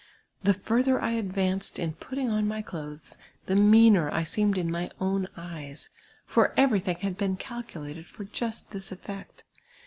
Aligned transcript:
The 0.41 0.55
further 0.55 0.97
1 0.99 1.13
advanced 1.13 1.77
in 1.77 1.93
putting 1.93 2.27
on 2.31 2.47
my 2.47 2.63
clothes, 2.63 3.19
the 3.45 3.55
meaner 3.55 4.09
I 4.11 4.23
seemed 4.23 4.57
in 4.57 4.71
mv 4.71 4.91
o^>'n 4.99 5.27
eves; 5.61 5.91
for 6.25 6.55
evervthinj^ 6.57 6.97
had 7.01 7.17
been 7.19 7.37
calculated 7.37 8.07
for 8.07 8.23
just 8.23 8.71
this 8.71 8.91
effect. 8.91 9.43